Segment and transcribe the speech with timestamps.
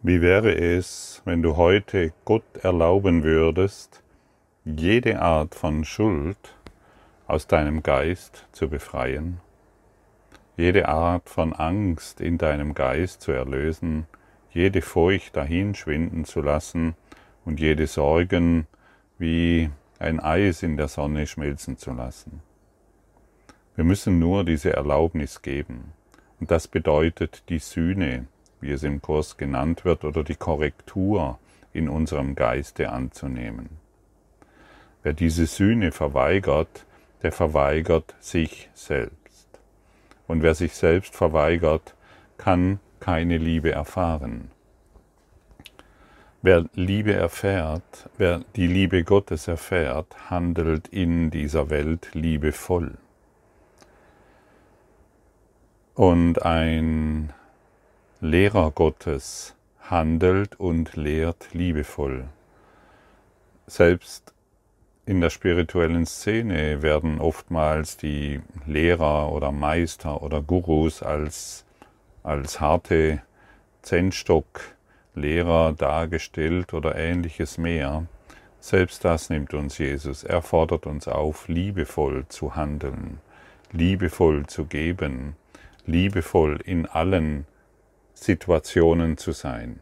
[0.00, 4.04] Wie wäre es, wenn du heute Gott erlauben würdest,
[4.64, 6.38] jede Art von Schuld
[7.26, 9.40] aus deinem Geist zu befreien,
[10.56, 14.06] jede Art von Angst in deinem Geist zu erlösen,
[14.52, 16.94] jede Furcht dahinschwinden zu lassen
[17.44, 18.68] und jede Sorgen
[19.18, 19.68] wie
[19.98, 22.40] ein Eis in der Sonne schmelzen zu lassen.
[23.74, 25.92] Wir müssen nur diese Erlaubnis geben.
[26.38, 28.28] Und das bedeutet die Sühne,
[28.60, 31.38] wie es im Kurs genannt wird, oder die Korrektur
[31.72, 33.68] in unserem Geiste anzunehmen.
[35.02, 36.84] Wer diese Sühne verweigert,
[37.22, 39.48] der verweigert sich selbst.
[40.26, 41.94] Und wer sich selbst verweigert,
[42.36, 44.50] kann keine Liebe erfahren.
[46.42, 52.96] Wer Liebe erfährt, wer die Liebe Gottes erfährt, handelt in dieser Welt liebevoll.
[55.94, 57.32] Und ein
[58.20, 62.24] Lehrer Gottes handelt und lehrt liebevoll.
[63.68, 64.34] Selbst
[65.06, 71.64] in der spirituellen Szene werden oftmals die Lehrer oder Meister oder Gurus als,
[72.24, 73.22] als harte
[73.82, 78.06] Zehntstock-Lehrer dargestellt oder ähnliches mehr.
[78.58, 80.24] Selbst das nimmt uns Jesus.
[80.24, 83.20] Er fordert uns auf, liebevoll zu handeln,
[83.70, 85.36] liebevoll zu geben,
[85.86, 87.46] liebevoll in allen
[88.20, 89.80] Situationen zu sein.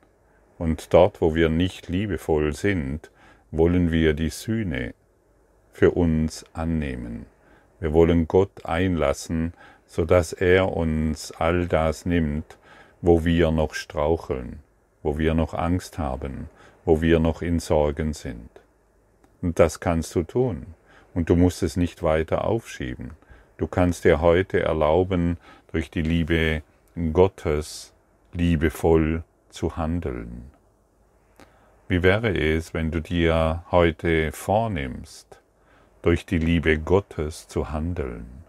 [0.59, 3.11] Und dort, wo wir nicht liebevoll sind,
[3.51, 4.95] wollen wir die Sühne
[5.73, 7.27] für uns annehmen.
[7.81, 9.53] Wir wollen Gott einlassen,
[9.87, 12.59] so dass er uns all das nimmt,
[13.03, 14.61] wo wir noch straucheln,
[15.03, 16.49] wo wir noch Angst haben,
[16.85, 18.51] wo wir noch in Sorgen sind.
[19.43, 20.75] Und das kannst du tun.
[21.15, 23.13] Und du musst es nicht weiter aufschieben.
[23.57, 25.39] Du kannst dir heute erlauben,
[25.73, 26.63] durch die Liebe
[27.13, 27.93] Gottes
[28.37, 30.51] liebevoll zu handeln.
[31.89, 35.41] Wie wäre es, wenn du dir heute vornimmst,
[36.03, 38.45] durch die Liebe Gottes zu handeln,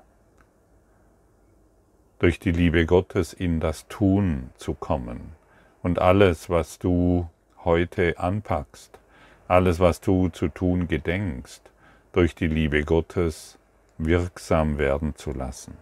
[2.20, 5.36] durch die Liebe Gottes in das Tun zu kommen
[5.84, 7.30] und alles, was du
[7.64, 9.00] heute anpackst,
[9.48, 11.62] alles, was du zu tun gedenkst,
[12.12, 13.58] durch die Liebe Gottes
[13.98, 15.78] wirksam werden zu lassen.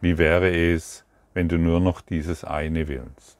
[0.00, 1.05] Wie wäre es,
[1.36, 3.36] wenn du nur noch dieses eine willst.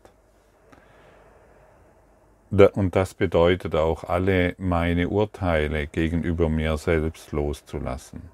[2.74, 8.28] Und das bedeutet auch, alle meine Urteile gegenüber mir selbst loszulassen.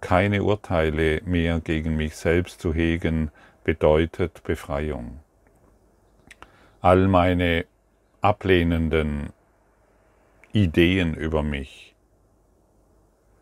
[0.00, 3.30] Keine Urteile mehr gegen mich selbst zu hegen,
[3.64, 5.20] bedeutet Befreiung.
[6.80, 7.66] All meine
[8.22, 9.28] ablehnenden
[10.54, 11.94] Ideen über mich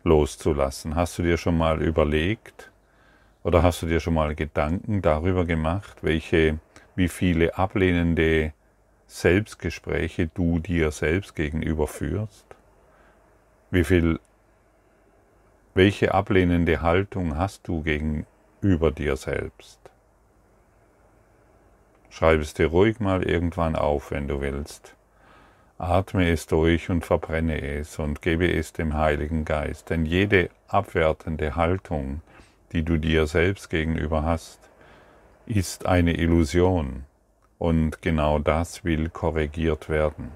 [0.03, 0.97] loszulassen.
[0.97, 2.72] Hast du dir schon mal überlegt,
[3.43, 6.59] oder hast du dir schon mal Gedanken darüber gemacht, welche,
[6.95, 8.53] wie viele ablehnende
[9.07, 12.45] Selbstgespräche du dir selbst gegenüber führst?
[13.69, 14.19] Wie viel,
[15.73, 19.79] welche ablehnende Haltung hast du gegenüber dir selbst?
[22.09, 24.95] Schreib es dir ruhig mal irgendwann auf, wenn du willst.
[25.79, 31.55] Atme es durch und verbrenne es und gebe es dem Heiligen Geist, denn jede abwertende
[31.55, 32.21] Haltung,
[32.73, 34.59] die du dir selbst gegenüber hast,
[35.45, 37.05] ist eine Illusion
[37.59, 40.31] und genau das will korrigiert werden.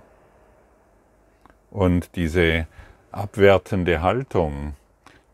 [1.72, 2.68] Und diese
[3.12, 4.76] abwertende Haltung,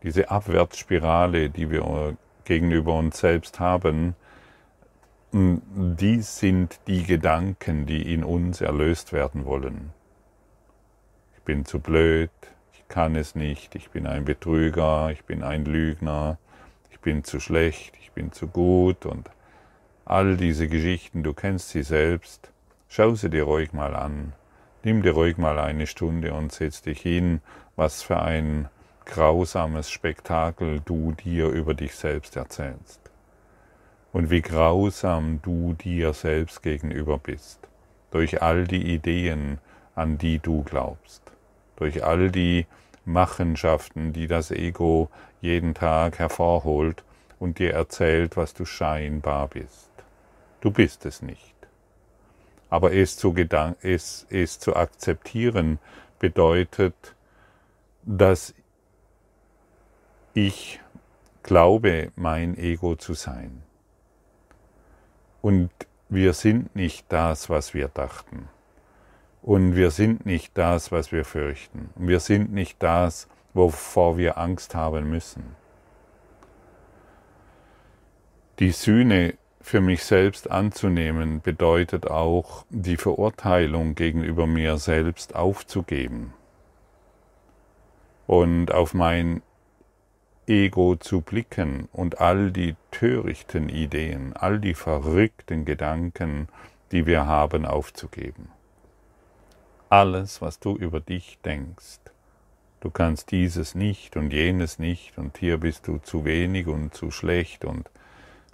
[0.02, 4.16] diese Abwärtsspirale, die wir gegenüber uns selbst haben,
[5.32, 9.92] die sind die Gedanken, die in uns erlöst werden wollen.
[11.34, 12.30] Ich bin zu blöd,
[12.72, 16.38] ich kann es nicht, ich bin ein Betrüger, ich bin ein Lügner,
[17.04, 19.30] bin zu schlecht, ich bin zu gut und
[20.06, 22.50] all diese Geschichten, du kennst sie selbst,
[22.88, 24.32] schau sie dir ruhig mal an,
[24.84, 27.42] nimm dir ruhig mal eine Stunde und setz dich hin,
[27.76, 28.68] was für ein
[29.04, 33.00] grausames Spektakel du dir über dich selbst erzählst.
[34.12, 37.58] Und wie grausam du dir selbst gegenüber bist,
[38.12, 39.58] durch all die Ideen,
[39.94, 41.22] an die du glaubst,
[41.76, 42.66] durch all die
[43.04, 45.10] Machenschaften, die das Ego
[45.40, 47.04] jeden Tag hervorholt
[47.38, 49.90] und dir erzählt, was du scheinbar bist.
[50.60, 51.54] Du bist es nicht.
[52.70, 53.34] Aber es zu,
[53.82, 55.78] es, es zu akzeptieren
[56.18, 57.14] bedeutet,
[58.02, 58.54] dass
[60.32, 60.80] ich
[61.42, 63.62] glaube, mein Ego zu sein.
[65.42, 65.70] Und
[66.08, 68.48] wir sind nicht das, was wir dachten.
[69.44, 71.90] Und wir sind nicht das, was wir fürchten.
[71.96, 75.54] Wir sind nicht das, wovor wir Angst haben müssen.
[78.58, 86.32] Die Sühne für mich selbst anzunehmen, bedeutet auch, die Verurteilung gegenüber mir selbst aufzugeben
[88.26, 89.42] und auf mein
[90.46, 96.48] Ego zu blicken und all die törichten Ideen, all die verrückten Gedanken,
[96.92, 98.48] die wir haben, aufzugeben.
[99.88, 102.00] Alles, was du über dich denkst,
[102.80, 107.10] du kannst dieses nicht und jenes nicht und hier bist du zu wenig und zu
[107.10, 107.88] schlecht und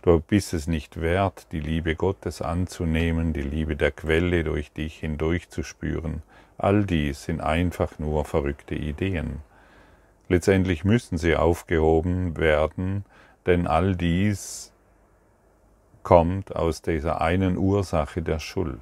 [0.02, 4.98] Du bist es nicht wert, die Liebe Gottes anzunehmen, die Liebe der Quelle durch dich
[4.98, 6.22] hindurch zu spüren.
[6.56, 9.40] All dies sind einfach nur verrückte Ideen.
[10.30, 13.04] Letztendlich müssen sie aufgehoben werden,
[13.44, 14.72] denn all dies
[16.02, 18.80] kommt aus dieser einen Ursache der Schuld.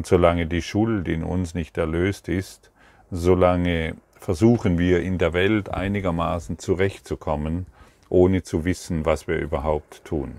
[0.00, 2.70] Und solange die Schuld in uns nicht erlöst ist,
[3.10, 7.66] solange versuchen wir in der Welt einigermaßen zurechtzukommen,
[8.08, 10.36] ohne zu wissen, was wir überhaupt tun.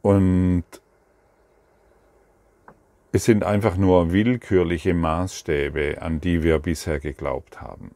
[0.00, 0.64] Und
[3.12, 7.90] es sind einfach nur willkürliche Maßstäbe, an die wir bisher geglaubt haben.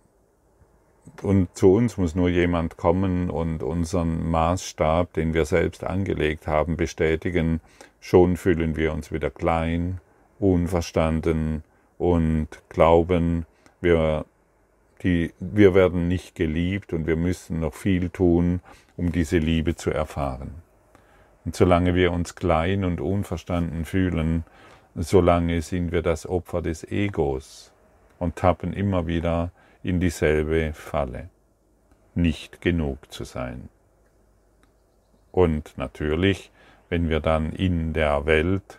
[1.23, 6.77] Und zu uns muss nur jemand kommen und unseren Maßstab, den wir selbst angelegt haben,
[6.77, 7.63] bestätigen.
[8.05, 10.01] Schon fühlen wir uns wieder klein,
[10.41, 11.63] unverstanden
[11.99, 13.47] und glauben,
[13.81, 14.25] wir
[15.05, 18.61] die, wir werden nicht geliebt und wir müssen noch viel tun,
[18.97, 20.51] um diese Liebe zu erfahren.
[21.45, 24.43] Und solange wir uns klein und unverstanden fühlen,
[24.97, 27.73] solange sind wir das Opfer des Egos
[28.19, 29.53] und tappen immer wieder
[29.85, 31.31] in dieselbe Falle,
[32.17, 33.69] nicht genug zu sein.
[35.31, 36.51] Und natürlich,
[36.93, 38.79] wenn wir dann in der Welt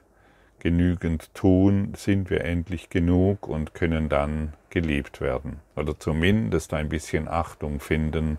[0.60, 7.28] genügend tun, sind wir endlich genug und können dann geliebt werden oder zumindest ein bisschen
[7.28, 8.38] Achtung finden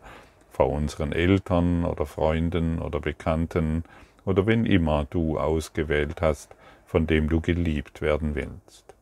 [0.48, 3.82] vor unseren Eltern oder Freunden oder Bekannten
[4.24, 6.54] oder wenn immer du ausgewählt hast,
[6.86, 8.94] von dem du geliebt werden willst.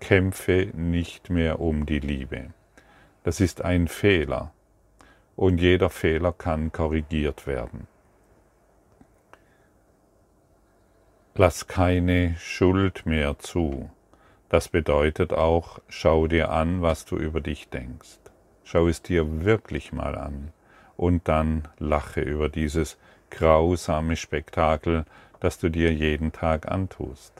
[0.00, 2.48] Kämpfe nicht mehr um die Liebe.
[3.22, 4.50] Das ist ein Fehler
[5.36, 7.86] und jeder Fehler kann korrigiert werden.
[11.36, 13.88] Lass keine Schuld mehr zu.
[14.48, 18.18] Das bedeutet auch, schau dir an, was du über dich denkst.
[18.64, 20.52] Schau es dir wirklich mal an
[20.96, 22.98] und dann lache über dieses
[23.30, 25.04] grausame Spektakel,
[25.38, 27.32] das du dir jeden Tag antust.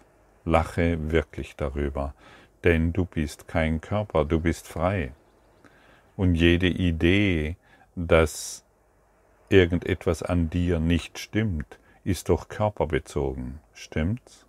[0.44, 2.14] Lache wirklich darüber,
[2.62, 5.12] denn du bist kein Körper, du bist frei.
[6.16, 7.56] Und jede Idee,
[7.96, 8.64] dass
[9.48, 13.60] irgendetwas an dir nicht stimmt, ist doch körperbezogen.
[13.72, 14.46] Stimmt's?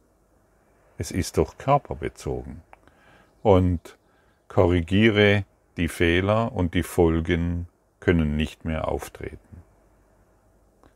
[0.98, 2.62] Es ist doch körperbezogen.
[3.44, 3.98] Und
[4.48, 5.46] korrigiere
[5.78, 7.68] die Fehler und die Folgen
[8.00, 9.64] können nicht mehr auftreten.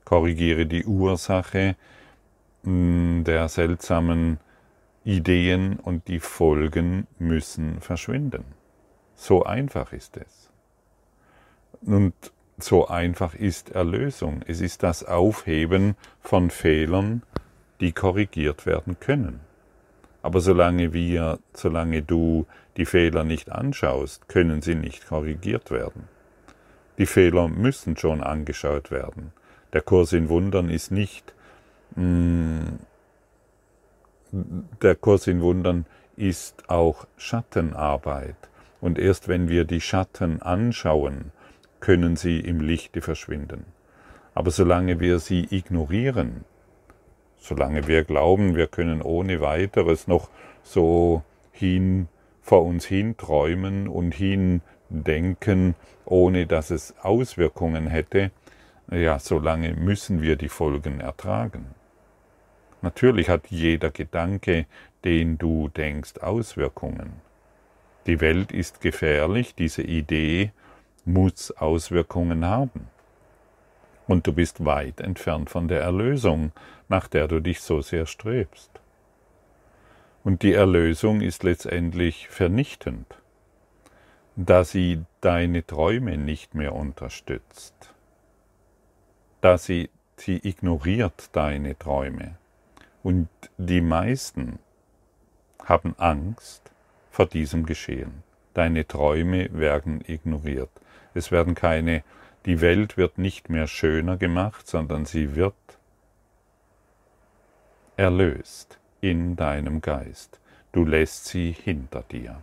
[0.03, 1.75] Korrigiere die Ursache
[2.63, 4.39] hm, der seltsamen
[5.03, 8.43] Ideen und die Folgen müssen verschwinden.
[9.15, 10.49] So einfach ist es.
[11.81, 12.13] Und
[12.57, 14.41] so einfach ist Erlösung.
[14.47, 17.23] Es ist das Aufheben von Fehlern,
[17.79, 19.41] die korrigiert werden können.
[20.21, 22.47] Aber solange wir, solange du
[22.77, 26.07] die Fehler nicht anschaust, können sie nicht korrigiert werden.
[26.97, 29.33] Die Fehler müssen schon angeschaut werden.
[29.73, 31.33] Der Kurs in Wundern ist nicht,
[31.95, 32.77] mm,
[34.81, 35.85] der Kurs in Wundern
[36.15, 38.35] ist auch Schattenarbeit.
[38.81, 41.31] Und erst wenn wir die Schatten anschauen,
[41.79, 43.65] können sie im Lichte verschwinden.
[44.33, 46.45] Aber solange wir sie ignorieren,
[47.37, 50.29] solange wir glauben, wir können ohne weiteres noch
[50.63, 52.07] so hin
[52.41, 58.31] vor uns hin träumen und hin denken, ohne dass es Auswirkungen hätte,
[58.91, 61.65] ja, solange müssen wir die Folgen ertragen.
[62.81, 64.67] Natürlich hat jeder Gedanke,
[65.03, 67.13] den du denkst, Auswirkungen.
[68.05, 70.51] Die Welt ist gefährlich, diese Idee
[71.05, 72.89] muss Auswirkungen haben.
[74.07, 76.51] Und du bist weit entfernt von der Erlösung,
[76.89, 78.69] nach der du dich so sehr strebst.
[80.23, 83.05] Und die Erlösung ist letztendlich vernichtend,
[84.35, 87.93] da sie deine Träume nicht mehr unterstützt,
[89.41, 92.37] da sie, sie ignoriert deine Träume.
[93.03, 94.59] Und die meisten
[95.63, 96.71] haben Angst
[97.11, 98.23] vor diesem Geschehen.
[98.55, 100.71] Deine Träume werden ignoriert.
[101.13, 102.03] Es werden keine,
[102.45, 105.53] die Welt wird nicht mehr schöner gemacht, sondern sie wird
[107.97, 110.39] erlöst in deinem Geist.
[110.71, 112.41] Du lässt sie hinter dir.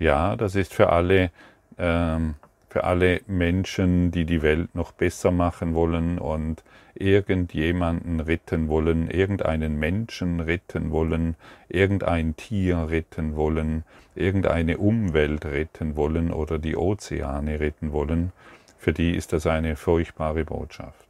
[0.00, 1.30] Ja, das ist für alle
[1.78, 2.34] ähm,
[2.70, 6.62] für alle Menschen, die die Welt noch besser machen wollen und
[6.94, 11.34] irgendjemanden retten wollen, irgendeinen Menschen retten wollen,
[11.68, 13.84] irgendein Tier retten wollen,
[14.14, 18.32] irgendeine Umwelt retten wollen oder die Ozeane retten wollen,
[18.78, 21.08] für die ist das eine furchtbare Botschaft.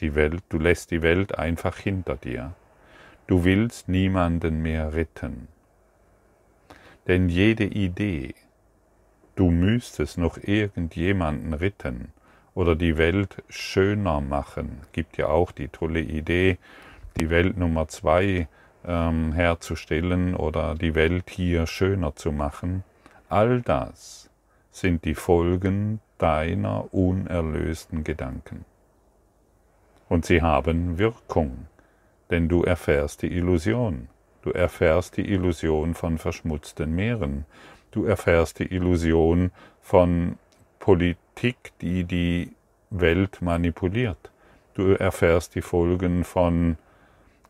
[0.00, 2.54] Die Welt, du lässt die Welt einfach hinter dir.
[3.28, 5.46] Du willst niemanden mehr retten.
[7.06, 8.34] Denn jede Idee,
[9.36, 12.12] du müsstest noch irgendjemanden retten
[12.54, 14.80] oder die Welt schöner machen.
[14.92, 16.58] Gibt ja auch die tolle Idee,
[17.20, 18.48] die Welt Nummer zwei
[18.84, 22.82] ähm, herzustellen oder die Welt hier schöner zu machen.
[23.28, 24.30] All das
[24.70, 28.64] sind die Folgen deiner unerlösten Gedanken.
[30.08, 31.66] Und sie haben Wirkung,
[32.30, 34.08] denn du erfährst die Illusion.
[34.42, 37.44] Du erfährst die Illusion von verschmutzten Meeren.
[37.96, 40.36] Du erfährst die Illusion von
[40.80, 42.52] Politik, die die
[42.90, 44.30] Welt manipuliert.
[44.74, 46.76] Du erfährst die Folgen von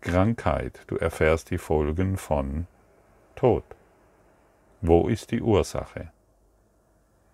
[0.00, 0.82] Krankheit.
[0.86, 2.68] Du erfährst die Folgen von
[3.34, 3.64] Tod.
[4.82, 6.12] Wo ist die Ursache?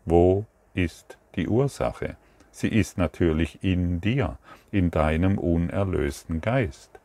[0.07, 2.17] Wo ist die Ursache?
[2.51, 4.39] Sie ist natürlich in dir,
[4.71, 6.99] in deinem unerlösten Geist.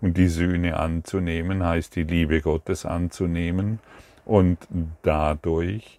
[0.00, 3.80] Und die Sühne anzunehmen heißt die Liebe Gottes anzunehmen
[4.24, 4.58] und
[5.02, 5.98] dadurch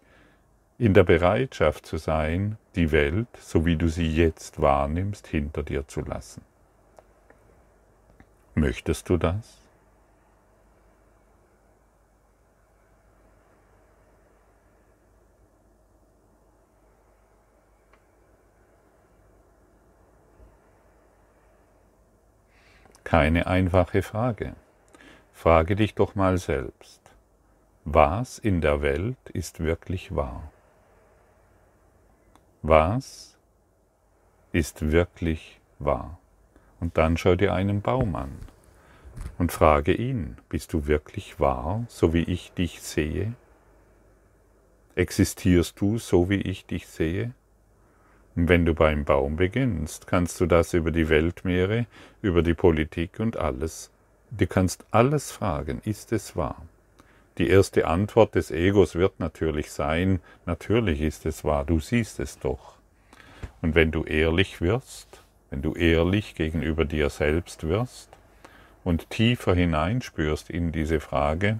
[0.77, 5.87] in der Bereitschaft zu sein, die Welt, so wie du sie jetzt wahrnimmst, hinter dir
[5.87, 6.41] zu lassen.
[8.55, 9.59] Möchtest du das?
[23.03, 24.55] Keine einfache Frage.
[25.33, 27.02] Frage dich doch mal selbst
[27.85, 30.51] was in der Welt ist wirklich wahr?
[32.61, 33.37] Was
[34.53, 36.17] ist wirklich wahr?
[36.79, 38.31] Und dann schau dir einen Baum an
[39.37, 43.33] und frage ihn, bist du wirklich wahr, so wie ich dich sehe?
[44.95, 47.33] Existierst du so, wie ich dich sehe?
[48.35, 51.85] Und wenn du beim Baum beginnst, kannst du das über die Weltmeere,
[52.21, 53.91] über die Politik und alles.
[54.31, 56.65] Du kannst alles fragen, ist es wahr?
[57.39, 62.37] Die erste Antwort des Egos wird natürlich sein, natürlich ist es wahr, du siehst es
[62.37, 62.75] doch.
[63.61, 68.09] Und wenn du ehrlich wirst, wenn du ehrlich gegenüber dir selbst wirst
[68.83, 71.59] und tiefer hineinspürst in diese Frage,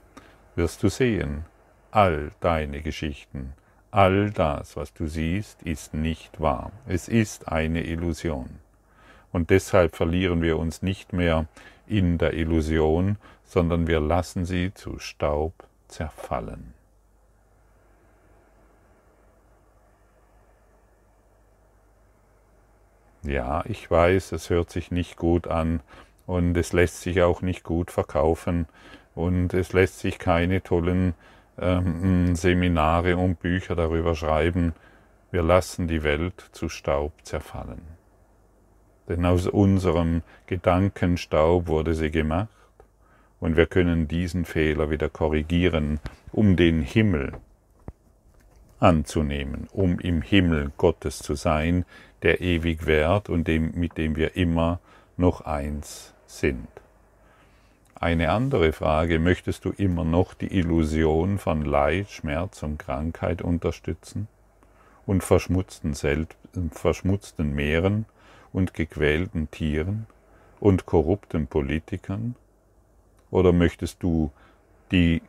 [0.55, 1.45] wirst du sehen,
[1.89, 3.53] all deine Geschichten,
[3.89, 6.71] all das, was du siehst, ist nicht wahr.
[6.87, 8.49] Es ist eine Illusion.
[9.31, 11.47] Und deshalb verlieren wir uns nicht mehr
[11.87, 13.17] in der Illusion,
[13.53, 15.53] sondern wir lassen sie zu Staub
[15.87, 16.73] zerfallen.
[23.21, 25.81] Ja, ich weiß, es hört sich nicht gut an
[26.25, 28.65] und es lässt sich auch nicht gut verkaufen
[29.13, 31.13] und es lässt sich keine tollen
[31.59, 34.73] ähm, Seminare und Bücher darüber schreiben.
[35.29, 37.83] Wir lassen die Welt zu Staub zerfallen.
[39.07, 42.49] Denn aus unserem Gedankenstaub wurde sie gemacht
[43.43, 45.99] und wir können diesen Fehler wieder korrigieren,
[46.31, 47.33] um den Himmel
[48.79, 51.83] anzunehmen, um im Himmel Gottes zu sein,
[52.21, 54.79] der ewig währt und dem, mit dem wir immer
[55.17, 56.69] noch eins sind.
[57.95, 64.29] Eine andere Frage, möchtest du immer noch die Illusion von Leid, Schmerz und Krankheit unterstützen
[65.05, 65.93] und verschmutzten,
[66.71, 68.05] verschmutzten Meeren
[68.53, 70.05] und gequälten Tieren
[70.61, 72.35] und korrupten Politikern
[73.33, 74.31] oder möchtest du
[74.91, 75.23] die,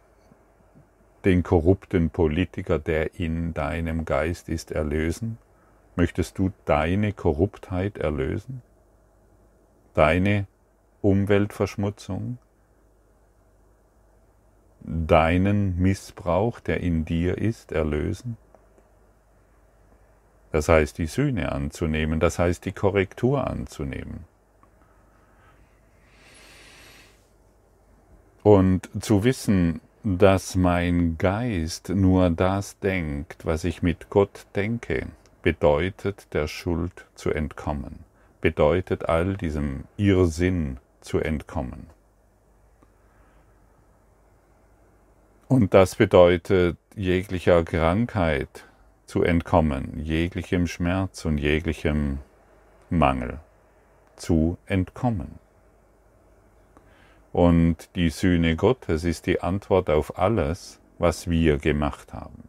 [1.24, 5.38] den korrupten Politiker, der in deinem Geist ist, erlösen?
[5.96, 8.60] Möchtest du deine Korruptheit erlösen?
[9.94, 10.46] Deine
[11.00, 12.36] Umweltverschmutzung?
[14.80, 18.36] Deinen Missbrauch, der in dir ist, erlösen?
[20.52, 24.26] Das heißt, die Sühne anzunehmen, das heißt, die Korrektur anzunehmen.
[28.44, 35.06] Und zu wissen, dass mein Geist nur das denkt, was ich mit Gott denke,
[35.40, 38.00] bedeutet der Schuld zu entkommen,
[38.42, 41.86] bedeutet all diesem Irrsinn zu entkommen.
[45.48, 48.66] Und das bedeutet jeglicher Krankheit
[49.06, 52.18] zu entkommen, jeglichem Schmerz und jeglichem
[52.90, 53.38] Mangel
[54.16, 55.43] zu entkommen.
[57.34, 62.44] Und die Sühne Gottes ist die Antwort auf alles, was wir gemacht haben.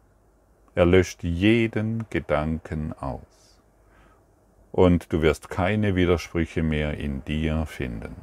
[0.76, 3.60] Er löscht jeden Gedanken aus.
[4.70, 8.14] Und du wirst keine Widersprüche mehr in dir finden.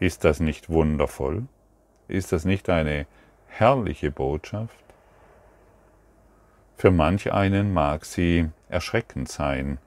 [0.00, 1.44] Ist das nicht wundervoll?
[2.08, 3.06] Ist das nicht eine
[3.46, 4.84] herrliche Botschaft?
[6.76, 9.78] Für manch einen mag sie erschreckend sein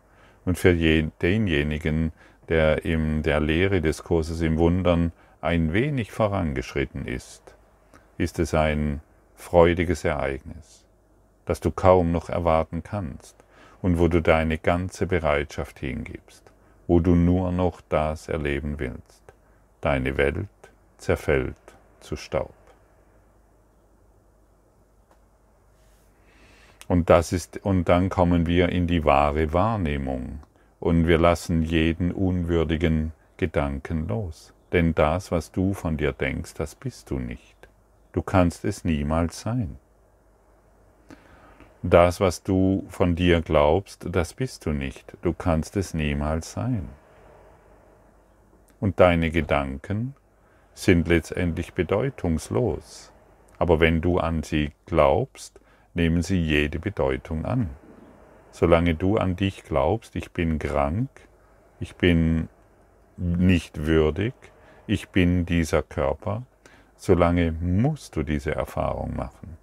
[0.45, 2.13] und für denjenigen,
[2.47, 5.11] der in der Lehre des Kurses im Wundern
[5.47, 7.55] ein wenig vorangeschritten ist,
[8.17, 8.99] ist es ein
[9.37, 10.83] freudiges Ereignis,
[11.45, 13.33] das du kaum noch erwarten kannst
[13.81, 16.43] und wo du deine ganze Bereitschaft hingibst,
[16.85, 19.23] wo du nur noch das erleben willst.
[19.79, 20.49] Deine Welt
[20.97, 21.55] zerfällt
[22.01, 22.53] zu Staub.
[26.89, 30.39] Und das ist, und dann kommen wir in die wahre Wahrnehmung
[30.81, 34.51] und wir lassen jeden unwürdigen Gedanken los.
[34.71, 37.55] Denn das, was du von dir denkst, das bist du nicht.
[38.11, 39.77] Du kannst es niemals sein.
[41.83, 45.13] Das, was du von dir glaubst, das bist du nicht.
[45.21, 46.89] Du kannst es niemals sein.
[48.79, 50.15] Und deine Gedanken
[50.73, 53.11] sind letztendlich bedeutungslos.
[53.57, 55.59] Aber wenn du an sie glaubst,
[55.93, 57.69] nehmen sie jede Bedeutung an.
[58.51, 61.09] Solange du an dich glaubst, ich bin krank,
[61.79, 62.49] ich bin
[63.17, 64.33] nicht würdig,
[64.87, 66.43] ich bin dieser Körper,
[66.95, 69.57] solange musst du diese Erfahrung machen.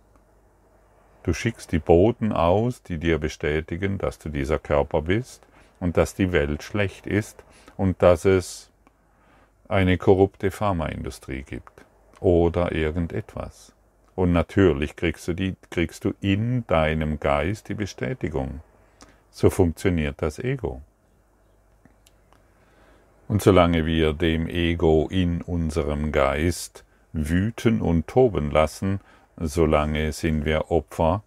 [1.23, 5.47] Du schickst die Boten aus, die dir bestätigen, dass du dieser Körper bist
[5.81, 7.43] und dass die Welt schlecht ist
[7.79, 8.71] und dass es
[9.67, 11.85] eine korrupte Pharmaindustrie gibt
[12.21, 13.73] oder irgendetwas.
[14.15, 18.61] Und natürlich kriegst du, die, kriegst du in deinem Geist die Bestätigung.
[19.31, 20.83] So funktioniert das Ego.
[23.29, 29.01] Und solange wir dem Ego in unserem Geist wüten und toben lassen,
[29.37, 31.23] solange sind wir Opfer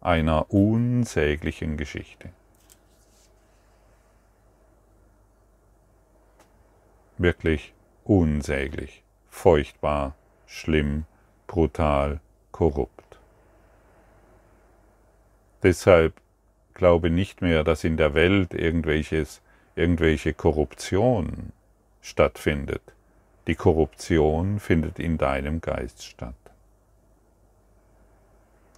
[0.00, 2.30] einer unsäglichen Geschichte.
[7.18, 7.72] Wirklich
[8.04, 10.14] unsäglich, furchtbar,
[10.46, 11.06] schlimm,
[11.46, 12.20] brutal,
[12.52, 13.18] korrupt.
[15.62, 16.14] Deshalb
[16.74, 19.40] glaube nicht mehr, dass in der Welt irgendwelches
[19.76, 21.52] irgendwelche Korruption
[22.00, 22.82] stattfindet.
[23.46, 26.34] Die Korruption findet in deinem Geist statt.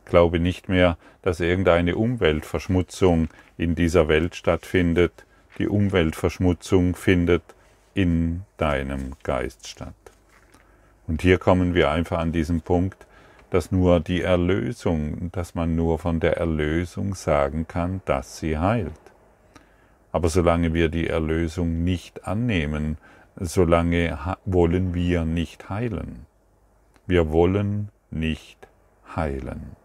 [0.05, 5.25] Glaube nicht mehr, dass irgendeine Umweltverschmutzung in dieser Welt stattfindet.
[5.59, 7.43] Die Umweltverschmutzung findet
[7.95, 9.95] in deinem Geist statt.
[11.07, 13.07] Und hier kommen wir einfach an diesen Punkt,
[13.51, 18.93] dass nur die Erlösung, dass man nur von der Erlösung sagen kann, dass sie heilt.
[20.13, 22.97] Aber solange wir die Erlösung nicht annehmen,
[23.37, 26.27] solange wollen wir nicht heilen.
[27.07, 28.69] Wir wollen nicht
[29.15, 29.77] heilen.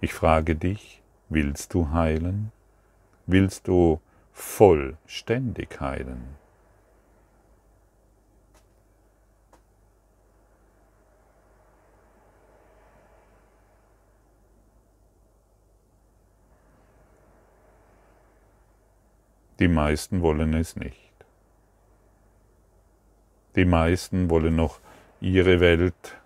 [0.00, 2.52] Ich frage dich, willst du heilen?
[3.26, 4.00] Willst du
[4.32, 6.36] vollständig heilen?
[19.58, 21.12] Die meisten wollen es nicht.
[23.54, 24.80] Die meisten wollen noch
[25.20, 26.18] ihre Welt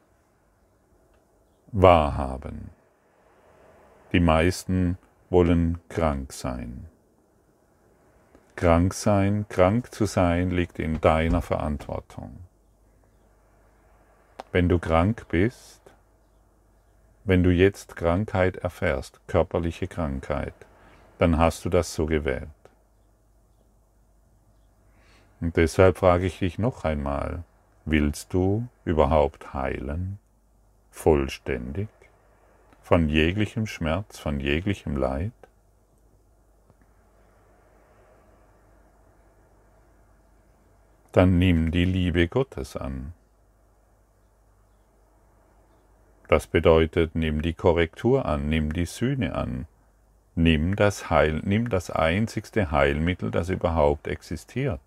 [1.70, 2.70] wahrhaben.
[4.12, 4.98] Die meisten
[5.30, 6.86] wollen krank sein.
[8.56, 12.40] Krank sein, krank zu sein, liegt in deiner Verantwortung.
[14.50, 15.80] Wenn du krank bist,
[17.24, 20.54] wenn du jetzt Krankheit erfährst, körperliche Krankheit,
[21.18, 22.48] dann hast du das so gewählt.
[25.40, 27.44] Und deshalb frage ich dich noch einmal,
[27.86, 30.18] willst du überhaupt heilen?
[30.90, 31.88] Vollständig?
[32.82, 35.32] Von jeglichem Schmerz, von jeglichem Leid?
[41.12, 43.14] Dann nimm die Liebe Gottes an.
[46.28, 49.66] Das bedeutet, nimm die Korrektur an, nimm die Sühne an,
[50.36, 54.80] nimm das Heil, nimm das einzigste Heilmittel, das überhaupt existiert.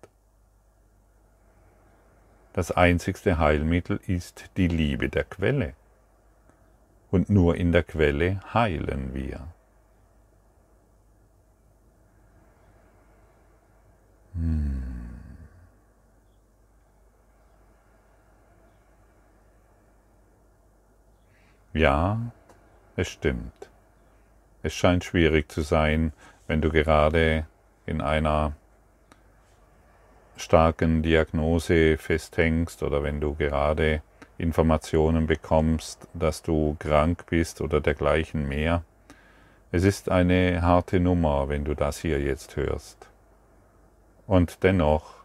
[2.54, 5.74] Das einzigste Heilmittel ist die Liebe der Quelle.
[7.10, 9.48] Und nur in der Quelle heilen wir.
[14.34, 14.84] Hm.
[21.72, 22.20] Ja,
[22.94, 23.68] es stimmt.
[24.62, 26.12] Es scheint schwierig zu sein,
[26.46, 27.48] wenn du gerade
[27.84, 28.52] in einer
[30.36, 34.02] starken Diagnose festhängst oder wenn du gerade
[34.38, 38.82] Informationen bekommst, dass du krank bist oder dergleichen mehr,
[39.76, 43.08] Es ist eine harte Nummer, wenn du das hier jetzt hörst.
[44.28, 45.16] Und dennoch,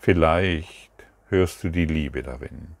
[0.00, 0.90] vielleicht
[1.28, 2.74] hörst du die Liebe darin.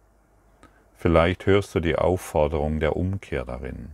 [0.96, 3.92] Vielleicht hörst du die Aufforderung der Umkehr darin.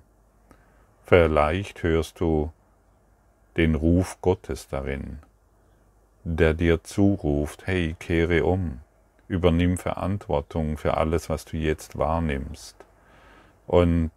[1.04, 2.50] Vielleicht hörst du
[3.58, 5.18] den Ruf Gottes darin,
[6.24, 8.80] der dir zuruft, hey, kehre um,
[9.28, 12.76] übernimm Verantwortung für alles, was du jetzt wahrnimmst.
[13.66, 14.10] Und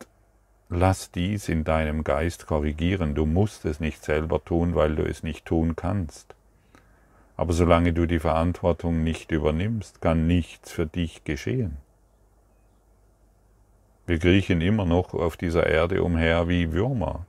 [0.70, 3.16] lass dies in deinem Geist korrigieren.
[3.16, 6.34] Du musst es nicht selber tun, weil du es nicht tun kannst.
[7.36, 11.78] Aber solange du die Verantwortung nicht übernimmst, kann nichts für dich geschehen.
[14.06, 17.26] Wir kriechen immer noch auf dieser Erde umher wie Würmer,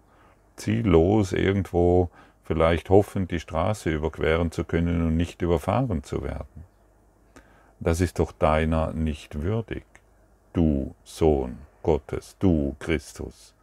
[0.56, 2.11] ziellos irgendwo
[2.53, 6.65] vielleicht hoffend die Straße überqueren zu können und nicht überfahren zu werden.
[7.81, 9.87] Das ist doch deiner nicht würdig,
[10.53, 13.55] du Sohn Gottes, du Christus,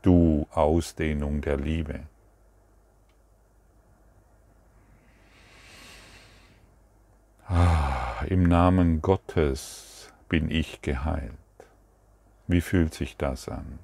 [0.00, 2.04] du Ausdehnung der Liebe.
[7.46, 11.32] Ah, Im Namen Gottes bin ich geheilt.
[12.46, 13.78] Wie fühlt sich das an?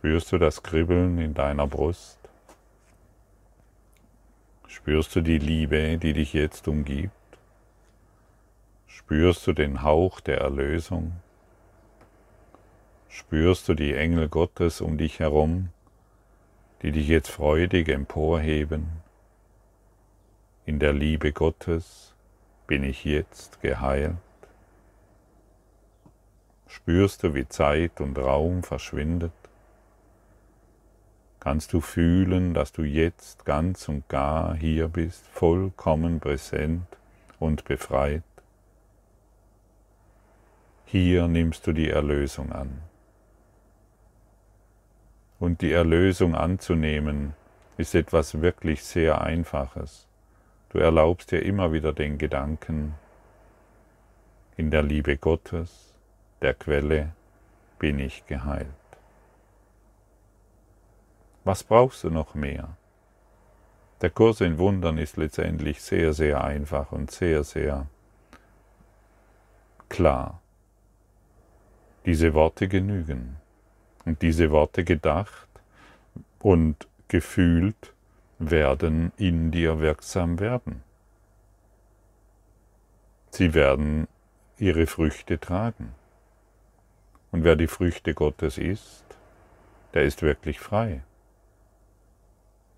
[0.00, 2.18] Spürst du das Kribbeln in deiner Brust?
[4.66, 7.12] Spürst du die Liebe, die dich jetzt umgibt?
[8.86, 11.12] Spürst du den Hauch der Erlösung?
[13.10, 15.68] Spürst du die Engel Gottes um dich herum,
[16.80, 19.02] die dich jetzt freudig emporheben.
[20.64, 22.14] In der Liebe Gottes
[22.66, 24.16] bin ich jetzt geheilt.
[26.68, 29.32] Spürst du, wie Zeit und Raum verschwindet?
[31.40, 36.86] Kannst du fühlen, dass du jetzt ganz und gar hier bist, vollkommen präsent
[37.38, 38.22] und befreit?
[40.84, 42.82] Hier nimmst du die Erlösung an.
[45.38, 47.34] Und die Erlösung anzunehmen,
[47.78, 50.06] ist etwas wirklich sehr Einfaches.
[50.68, 52.94] Du erlaubst dir immer wieder den Gedanken,
[54.58, 55.94] in der Liebe Gottes,
[56.42, 57.12] der Quelle,
[57.78, 58.79] bin ich geheilt.
[61.44, 62.76] Was brauchst du noch mehr?
[64.00, 67.86] Der Kurs in Wundern ist letztendlich sehr, sehr einfach und sehr, sehr
[69.88, 70.40] klar.
[72.06, 73.36] Diese Worte genügen
[74.06, 75.48] und diese Worte gedacht
[76.38, 77.92] und gefühlt
[78.38, 80.82] werden in dir wirksam werden.
[83.30, 84.08] Sie werden
[84.58, 85.94] ihre Früchte tragen.
[87.32, 89.04] Und wer die Früchte Gottes isst,
[89.94, 91.02] der ist wirklich frei.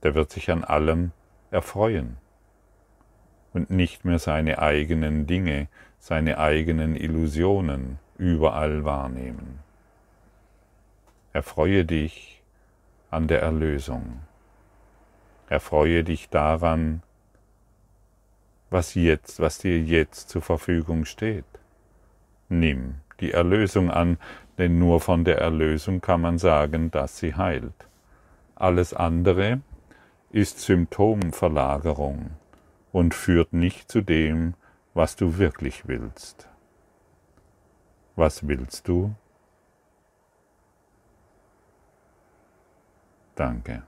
[0.02, 1.12] Der wird sich an allem
[1.50, 2.16] erfreuen
[3.52, 9.60] und nicht mehr seine eigenen Dinge, seine eigenen Illusionen überall wahrnehmen.
[11.32, 12.42] Erfreue dich
[13.10, 14.20] an der Erlösung.
[15.48, 17.02] Erfreue dich daran,
[18.70, 21.44] was jetzt, was dir jetzt zur Verfügung steht.
[22.48, 24.18] Nimm die Erlösung an,
[24.58, 27.86] denn nur von der Erlösung kann man sagen, dass sie heilt.
[28.54, 29.60] Alles andere
[30.32, 32.30] ist Symptomverlagerung
[32.90, 34.54] und führt nicht zu dem,
[34.94, 36.48] was du wirklich willst.
[38.16, 39.14] Was willst du?
[43.34, 43.82] Danke.